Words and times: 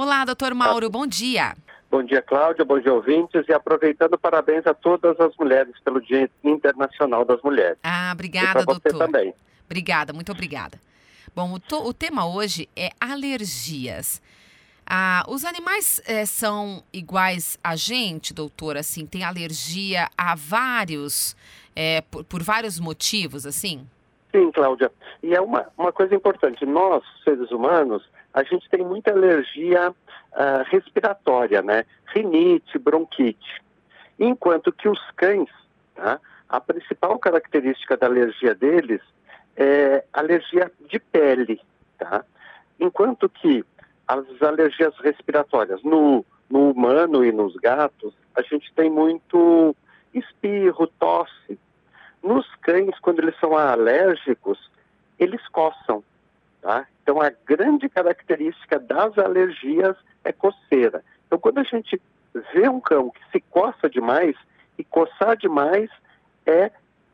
Olá, 0.00 0.24
doutor 0.24 0.54
Mauro, 0.54 0.88
bom 0.88 1.08
dia. 1.08 1.56
Bom 1.90 2.04
dia, 2.04 2.22
Cláudia, 2.22 2.64
bom 2.64 2.78
dia, 2.78 2.94
ouvintes. 2.94 3.44
E 3.48 3.52
aproveitando, 3.52 4.16
parabéns 4.16 4.64
a 4.64 4.72
todas 4.72 5.18
as 5.18 5.36
mulheres 5.36 5.74
pelo 5.80 6.00
Dia 6.00 6.30
Internacional 6.44 7.24
das 7.24 7.42
Mulheres. 7.42 7.76
Ah, 7.82 8.12
obrigada, 8.14 8.60
e 8.60 8.64
você 8.64 8.90
doutor. 8.90 9.06
também. 9.06 9.34
Obrigada, 9.66 10.12
muito 10.12 10.30
obrigada. 10.30 10.78
Bom, 11.34 11.52
o, 11.52 11.58
to, 11.58 11.84
o 11.84 11.92
tema 11.92 12.32
hoje 12.32 12.68
é 12.76 12.90
alergias. 13.00 14.22
Ah, 14.86 15.24
os 15.26 15.44
animais 15.44 16.00
é, 16.06 16.24
são 16.24 16.80
iguais 16.92 17.58
a 17.64 17.74
gente, 17.74 18.32
doutor? 18.32 18.76
Assim, 18.76 19.04
tem 19.04 19.24
alergia 19.24 20.08
a 20.16 20.36
vários, 20.36 21.36
é, 21.74 22.02
por, 22.02 22.22
por, 22.22 22.40
vários 22.40 22.78
motivos, 22.78 23.44
assim? 23.44 23.84
Sim, 24.30 24.52
Cláudia. 24.52 24.92
E 25.24 25.34
é 25.34 25.40
uma, 25.40 25.66
uma 25.76 25.92
coisa 25.92 26.14
importante. 26.14 26.64
Nós, 26.64 27.02
seres 27.24 27.50
humanos, 27.50 28.08
a 28.32 28.42
gente 28.42 28.68
tem 28.68 28.84
muita 28.84 29.10
alergia 29.10 29.90
uh, 29.90 30.64
respiratória, 30.70 31.62
né? 31.62 31.84
Rinite, 32.06 32.78
bronquite. 32.78 33.62
Enquanto 34.18 34.72
que 34.72 34.88
os 34.88 35.00
cães, 35.16 35.48
tá? 35.94 36.20
a 36.48 36.60
principal 36.60 37.18
característica 37.18 37.96
da 37.96 38.06
alergia 38.06 38.54
deles 38.54 39.00
é 39.56 40.04
alergia 40.12 40.70
de 40.88 40.98
pele, 40.98 41.60
tá? 41.98 42.24
Enquanto 42.78 43.28
que 43.28 43.64
as 44.06 44.24
alergias 44.40 44.94
respiratórias 44.98 45.82
no, 45.82 46.24
no 46.48 46.70
humano 46.70 47.24
e 47.24 47.32
nos 47.32 47.54
gatos, 47.56 48.14
a 48.34 48.42
gente 48.42 48.72
tem 48.74 48.88
muito 48.88 49.76
espirro, 50.14 50.86
tosse. 50.98 51.58
Nos 52.22 52.46
cães, 52.62 52.98
quando 53.00 53.20
eles 53.20 53.38
são 53.38 53.56
alérgicos, 53.56 54.70
eles 55.18 55.46
coçam. 55.48 56.02
Tá? 56.62 56.86
Então, 57.08 57.22
a 57.22 57.32
grande 57.46 57.88
característica 57.88 58.78
das 58.78 59.16
alergias 59.16 59.96
é 60.22 60.30
coceira. 60.30 61.02
Então, 61.26 61.38
quando 61.38 61.56
a 61.56 61.62
gente 61.62 61.98
vê 62.52 62.68
um 62.68 62.82
cão 62.82 63.08
que 63.08 63.20
se 63.32 63.40
coça 63.50 63.88
demais, 63.88 64.36
e 64.76 64.84
coçar 64.84 65.34
demais 65.34 65.88
é 66.44 66.70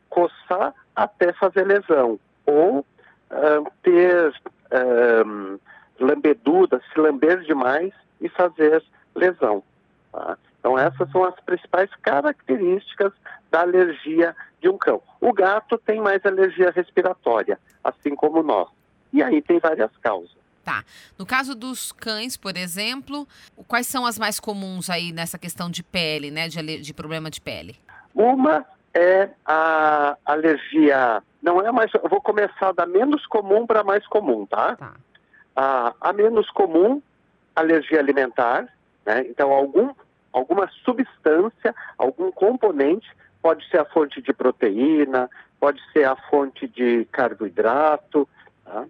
coçar 0.09 0.73
até 0.93 1.31
fazer 1.31 1.65
lesão, 1.65 2.19
ou 2.45 2.79
uh, 2.79 3.71
ter 3.81 4.31
uh, 4.31 5.59
lambeduda, 5.97 6.81
se 6.91 6.99
lamber 6.99 7.39
demais 7.43 7.93
e 8.19 8.27
fazer 8.27 8.83
lesão. 9.15 9.63
Tá? 10.11 10.37
Então, 10.59 10.77
essas 10.77 11.09
são 11.09 11.23
as 11.23 11.39
principais 11.39 11.89
características 12.01 13.13
da 13.49 13.61
alergia 13.61 14.35
de 14.59 14.67
um 14.67 14.77
cão. 14.77 15.01
O 15.21 15.31
gato 15.31 15.77
tem 15.77 16.01
mais 16.01 16.25
alergia 16.25 16.69
respiratória, 16.71 17.57
assim 17.81 18.13
como 18.13 18.43
nós. 18.43 18.74
E 19.15 19.23
aí 19.23 19.41
tem 19.41 19.59
várias 19.59 19.89
causas. 20.01 20.35
Tá. 20.61 20.83
No 21.17 21.25
caso 21.25 21.55
dos 21.55 21.93
cães, 21.93 22.35
por 22.35 22.57
exemplo, 22.57 23.25
quais 23.65 23.87
são 23.87 24.05
as 24.05 24.19
mais 24.19 24.41
comuns 24.41 24.89
aí 24.89 25.13
nessa 25.13 25.39
questão 25.39 25.69
de 25.69 25.81
pele, 25.81 26.29
né? 26.29 26.49
De, 26.49 26.81
de 26.81 26.93
problema 26.93 27.31
de 27.31 27.39
pele? 27.39 27.79
Uma 28.13 28.65
é 28.93 29.29
a 29.45 30.17
alergia. 30.25 31.23
Não 31.41 31.61
é 31.61 31.71
mais. 31.71 31.93
Eu 31.93 32.09
vou 32.09 32.19
começar 32.19 32.73
da 32.73 32.85
menos 32.85 33.25
comum 33.27 33.65
para 33.65 33.85
mais 33.85 34.05
comum, 34.07 34.45
tá? 34.45 34.75
Tá. 34.75 34.93
A, 35.55 35.93
a 36.01 36.11
menos 36.11 36.49
comum, 36.49 37.01
alergia 37.55 37.99
alimentar, 37.99 38.67
né? 39.05 39.25
Então, 39.29 39.53
algum, 39.53 39.93
alguma 40.33 40.69
substância, 40.83 41.73
algum 41.97 42.33
componente, 42.33 43.07
pode 43.41 43.65
ser 43.69 43.79
a 43.79 43.85
fonte 43.85 44.21
de 44.21 44.33
proteína, 44.33 45.29
pode 45.57 45.79
ser 45.93 46.03
a 46.03 46.17
fonte 46.29 46.67
de 46.67 47.05
carboidrato, 47.11 48.27
tá? 48.65 48.85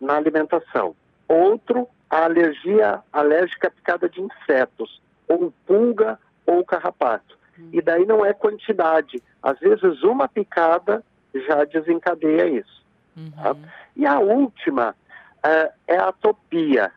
Na 0.00 0.16
alimentação. 0.16 0.94
Outro, 1.28 1.88
a 2.08 2.24
alergia 2.24 3.00
alérgica 3.12 3.68
à 3.68 3.70
picada 3.70 4.08
de 4.08 4.20
insetos, 4.20 5.00
ou 5.28 5.52
pulga 5.66 6.18
ou 6.46 6.64
carrapato. 6.64 7.38
E 7.72 7.80
daí 7.80 8.06
não 8.06 8.24
é 8.24 8.32
quantidade. 8.32 9.22
Às 9.42 9.58
vezes 9.60 10.02
uma 10.02 10.28
picada 10.28 11.04
já 11.34 11.64
desencadeia 11.64 12.48
isso. 12.48 12.84
Uhum. 13.16 13.30
Tá? 13.30 13.56
E 13.94 14.06
a 14.06 14.18
última 14.18 14.90
uh, 14.90 15.72
é 15.86 15.96
a 15.96 16.08
atopia. 16.08 16.90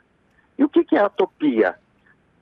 E 0.58 0.64
o 0.64 0.70
que, 0.70 0.84
que 0.84 0.96
é 0.96 1.00
atopia? 1.00 1.76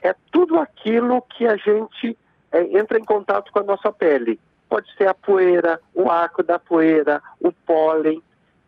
É 0.01 0.15
tudo 0.31 0.59
aquilo 0.59 1.21
que 1.23 1.45
a 1.45 1.55
gente 1.57 2.17
é, 2.51 2.77
entra 2.77 2.99
em 2.99 3.03
contato 3.03 3.51
com 3.51 3.59
a 3.59 3.63
nossa 3.63 3.91
pele. 3.91 4.39
Pode 4.69 4.93
ser 4.95 5.07
a 5.07 5.13
poeira, 5.13 5.79
o 5.93 6.09
arco 6.09 6.43
da 6.43 6.57
poeira, 6.57 7.21
o 7.39 7.51
pólen, 7.51 8.21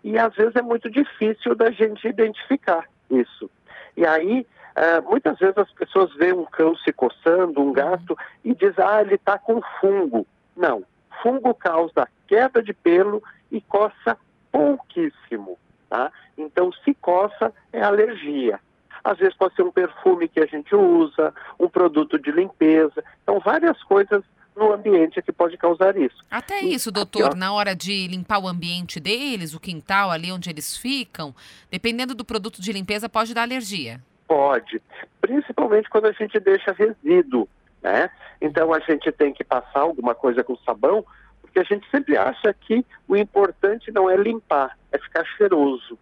e 0.03 0.17
às 0.17 0.35
vezes 0.35 0.55
é 0.55 0.61
muito 0.61 0.89
difícil 0.89 1.55
da 1.55 1.71
gente 1.71 2.07
identificar 2.07 2.85
isso. 3.09 3.49
E 3.95 4.05
aí, 4.05 4.45
uh, 4.75 5.09
muitas 5.09 5.37
vezes 5.39 5.57
as 5.57 5.71
pessoas 5.71 6.13
veem 6.15 6.33
um 6.33 6.45
cão 6.45 6.75
se 6.77 6.91
coçando, 6.91 7.61
um 7.61 7.71
gato, 7.71 8.17
e 8.43 8.53
dizem, 8.53 8.83
ah, 8.83 9.01
ele 9.01 9.15
está 9.15 9.37
com 9.37 9.61
fungo. 9.79 10.25
Não, 10.55 10.83
fungo 11.21 11.53
causa 11.53 12.07
queda 12.27 12.63
de 12.63 12.73
pelo 12.73 13.21
e 13.51 13.61
coça 13.61 14.17
pouquíssimo. 14.51 15.57
Tá? 15.89 16.11
Então, 16.37 16.71
se 16.71 16.93
coça, 16.95 17.53
é 17.71 17.81
alergia. 17.81 18.59
Às 19.03 19.17
vezes 19.19 19.35
pode 19.35 19.55
ser 19.55 19.61
um 19.61 19.71
perfume 19.71 20.27
que 20.27 20.39
a 20.39 20.45
gente 20.45 20.73
usa, 20.75 21.33
um 21.59 21.69
produto 21.69 22.17
de 22.17 22.31
limpeza. 22.31 23.03
Então, 23.21 23.39
várias 23.39 23.81
coisas 23.83 24.23
no 24.55 24.73
ambiente 24.73 25.21
que 25.21 25.31
pode 25.31 25.57
causar 25.57 25.97
isso. 25.97 26.15
Até 26.29 26.59
isso, 26.61 26.91
doutor, 26.91 27.27
aqui, 27.27 27.37
na 27.37 27.53
hora 27.53 27.75
de 27.75 28.07
limpar 28.07 28.39
o 28.39 28.47
ambiente 28.47 28.99
deles, 28.99 29.53
o 29.53 29.59
quintal 29.59 30.11
ali 30.11 30.31
onde 30.31 30.49
eles 30.49 30.77
ficam, 30.77 31.33
dependendo 31.71 32.13
do 32.13 32.23
produto 32.23 32.61
de 32.61 32.71
limpeza, 32.71 33.09
pode 33.09 33.33
dar 33.33 33.43
alergia. 33.43 33.99
Pode, 34.27 34.81
principalmente 35.21 35.89
quando 35.89 36.05
a 36.05 36.11
gente 36.11 36.39
deixa 36.39 36.71
resíduo, 36.71 37.47
né? 37.81 38.09
Então 38.41 38.73
a 38.73 38.79
gente 38.79 39.11
tem 39.11 39.33
que 39.33 39.43
passar 39.43 39.81
alguma 39.81 40.15
coisa 40.15 40.43
com 40.43 40.55
sabão, 40.57 41.05
porque 41.41 41.59
a 41.59 41.63
gente 41.63 41.89
sempre 41.89 42.17
acha 42.17 42.53
que 42.53 42.85
o 43.07 43.15
importante 43.15 43.91
não 43.91 44.09
é 44.09 44.15
limpar, 44.15 44.77
é 44.91 44.97
ficar 44.97 45.25
cheiroso, 45.37 45.97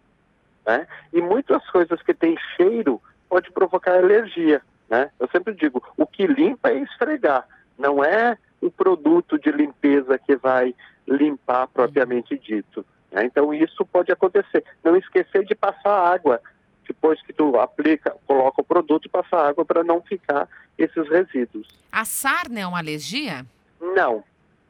né? 0.66 0.86
E 1.12 1.20
muitas 1.20 1.68
coisas 1.70 2.00
que 2.02 2.14
têm 2.14 2.36
cheiro 2.56 3.00
pode 3.28 3.50
provocar 3.50 3.96
alergia, 3.96 4.62
né? 4.88 5.10
Eu 5.18 5.28
sempre 5.28 5.54
digo, 5.54 5.82
o 5.96 6.06
que 6.06 6.26
limpa 6.26 6.70
é 6.70 6.78
esfregar 6.78 7.46
não 7.78 8.04
é 8.04 8.36
o 8.60 8.70
produto 8.70 9.38
de 9.38 9.50
limpeza 9.50 10.18
que 10.18 10.36
vai 10.36 10.74
limpar 11.06 11.66
propriamente 11.68 12.38
dito. 12.38 12.84
Né? 13.10 13.24
Então 13.24 13.52
isso 13.52 13.84
pode 13.84 14.12
acontecer. 14.12 14.64
Não 14.82 14.96
esquecer 14.96 15.44
de 15.44 15.54
passar 15.54 16.12
água 16.12 16.40
depois 16.86 17.20
que 17.22 17.32
tu 17.32 17.58
aplica, 17.58 18.14
coloca 18.26 18.60
o 18.60 18.64
produto 18.64 19.06
e 19.06 19.08
passa 19.08 19.36
água 19.36 19.64
para 19.64 19.82
não 19.82 20.02
ficar 20.02 20.48
esses 20.76 21.08
resíduos. 21.08 21.68
A 21.90 22.04
sarna 22.04 22.60
é 22.60 22.66
uma 22.66 22.78
alergia? 22.78 23.46
Não, 23.80 24.22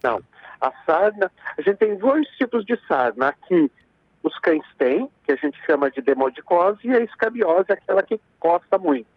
não. 0.03 0.23
A 0.61 0.73
sarna, 0.87 1.31
a 1.59 1.63
gente 1.63 1.79
tem 1.79 1.97
dois 1.97 2.27
tipos 2.39 2.65
de 2.65 2.79
sarna. 2.87 3.29
Aqui 3.29 3.71
os 4.23 4.39
cães 4.39 4.65
têm, 4.79 5.11
que 5.25 5.33
a 5.33 5.37
gente 5.37 5.59
chama 5.67 5.91
de 5.91 6.01
demodicose, 6.01 6.79
e 6.85 6.95
a 6.95 7.01
escabiose, 7.01 7.73
aquela 7.73 8.03
que 8.03 8.21
coça 8.39 8.79
muito. 8.79 9.09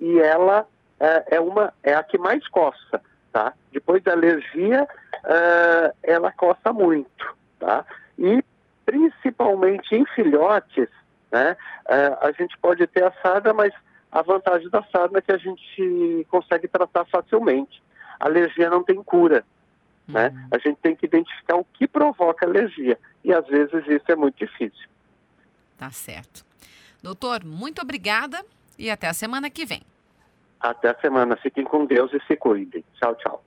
E 0.00 0.20
ela 0.20 0.66
é, 1.00 1.36
é 1.36 1.40
uma 1.40 1.72
é 1.82 1.94
a 1.94 2.02
que 2.02 2.18
mais 2.18 2.46
coça 2.48 3.02
tá? 3.34 3.52
Depois 3.72 4.00
da 4.00 4.12
alergia, 4.12 4.84
uh, 4.84 5.96
ela 6.04 6.30
coça 6.30 6.72
muito, 6.72 7.36
tá? 7.58 7.84
E 8.16 8.44
principalmente 8.86 9.92
em 9.92 10.06
filhotes, 10.14 10.88
né? 11.32 11.56
Uh, 11.84 12.26
a 12.28 12.30
gente 12.30 12.56
pode 12.58 12.86
ter 12.86 13.02
a 13.02 13.12
sarna, 13.20 13.52
mas 13.52 13.74
a 14.12 14.22
vantagem 14.22 14.70
da 14.70 14.84
sarna 14.84 15.18
é 15.18 15.20
que 15.20 15.32
a 15.32 15.36
gente 15.36 16.24
consegue 16.30 16.68
tratar 16.68 17.04
facilmente. 17.06 17.82
A 18.20 18.26
alergia 18.26 18.70
não 18.70 18.84
tem 18.84 19.02
cura, 19.02 19.44
né? 20.06 20.28
uhum. 20.28 20.34
né? 20.34 20.48
A 20.52 20.58
gente 20.58 20.78
tem 20.80 20.94
que 20.94 21.06
identificar 21.06 21.56
o 21.56 21.64
que 21.64 21.88
provoca 21.88 22.46
alergia 22.46 22.96
e 23.24 23.34
às 23.34 23.44
vezes 23.48 23.84
isso 23.88 24.12
é 24.12 24.14
muito 24.14 24.38
difícil. 24.38 24.88
Tá 25.76 25.90
certo. 25.90 26.46
Doutor, 27.02 27.44
muito 27.44 27.82
obrigada 27.82 28.46
e 28.78 28.88
até 28.88 29.08
a 29.08 29.12
semana 29.12 29.50
que 29.50 29.66
vem. 29.66 29.82
Até 30.64 30.88
a 30.88 30.98
semana. 30.98 31.36
Fiquem 31.36 31.62
com 31.62 31.84
Deus 31.84 32.10
e 32.14 32.20
se 32.26 32.36
cuidem. 32.36 32.82
Tchau, 32.94 33.14
tchau. 33.16 33.44